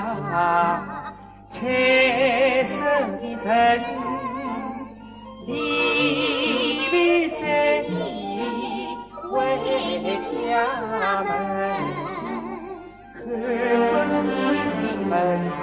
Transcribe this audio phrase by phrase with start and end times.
[0.00, 1.12] 啊
[1.48, 2.78] 彩色
[3.20, 3.46] 的城
[5.46, 5.48] 里
[6.90, 7.40] 里赛
[7.80, 7.90] 里
[9.30, 9.32] 回
[10.20, 10.28] 家
[11.22, 11.30] 门？
[13.12, 14.24] 看不
[14.80, 15.12] 里门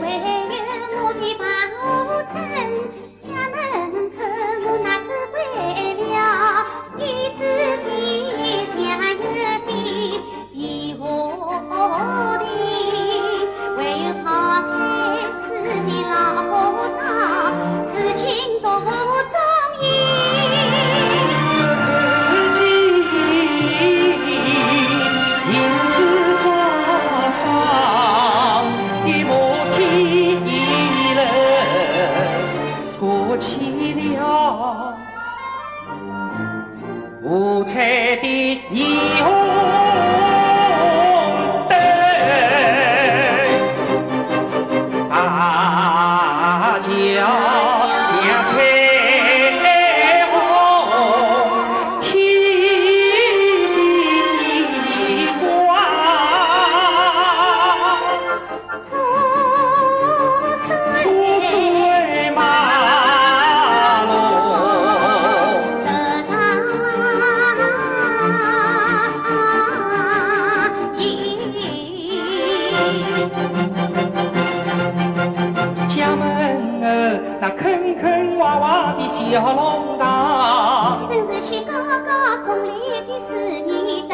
[0.00, 0.53] 为。
[33.36, 34.96] 起了
[37.22, 38.84] 五彩的霓
[39.22, 40.33] 虹。
[79.14, 79.22] 小
[79.54, 82.74] 弄堂，正是去刚刚送来
[83.06, 83.30] 的四
[83.60, 84.12] 年灯，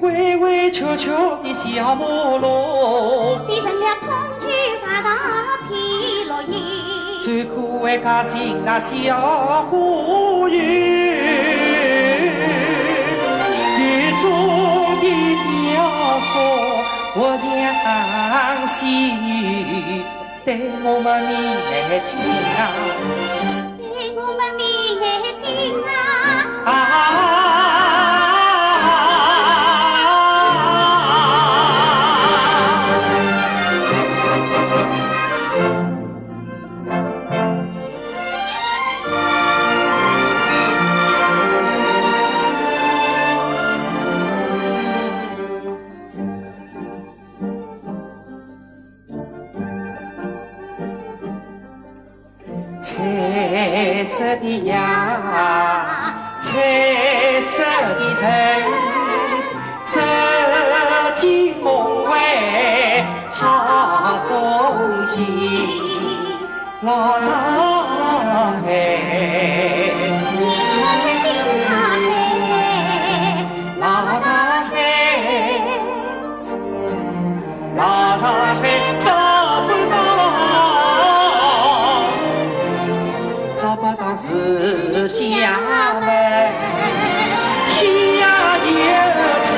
[0.00, 2.04] 歪歪翘翘的小马
[2.36, 4.06] 路，变成了通
[4.40, 4.48] 州
[4.84, 5.06] 大大
[5.68, 6.58] 片落叶，
[7.20, 9.16] 最可爱家进那小
[9.70, 10.58] 花园，
[13.78, 14.26] 园中
[15.00, 15.06] 的
[15.46, 16.34] 雕塑，
[17.14, 20.02] 我将细雨。
[20.44, 20.48] 对
[20.82, 22.18] 我们面前
[22.58, 23.55] 啊。
[52.88, 57.64] 彩色的呀，彩色
[57.98, 58.30] 的城，
[59.84, 60.00] 走
[61.16, 65.16] 进梦外好风景，
[84.26, 85.60] 是家
[86.00, 86.08] 门，
[87.68, 87.78] 天
[88.18, 88.26] 涯
[88.66, 88.74] 游
[89.44, 89.48] 子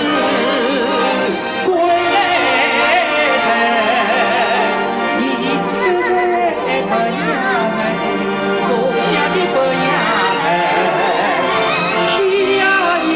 [1.64, 1.68] 归
[2.12, 2.16] 来
[3.46, 3.48] 人，
[5.20, 5.22] 你
[5.72, 6.10] 守在
[6.84, 7.26] 北洋
[7.72, 7.80] 城，
[8.68, 8.70] 故
[9.00, 9.56] 乡的北
[9.86, 9.90] 洋
[10.38, 10.42] 城。
[12.06, 12.12] 天
[12.60, 12.62] 涯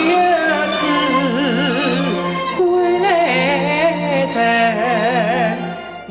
[0.08, 0.12] 游
[0.72, 0.74] 子
[2.56, 2.60] 归
[3.00, 3.04] 来
[4.34, 4.36] 人，
[6.06, 6.10] 你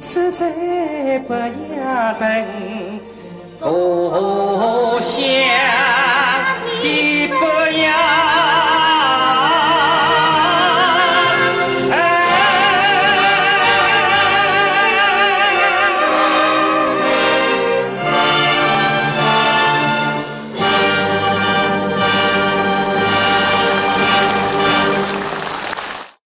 [0.00, 0.38] 守在
[1.28, 1.30] 北
[1.76, 1.78] 洋
[2.16, 2.20] 城。
[3.60, 5.79] 故乡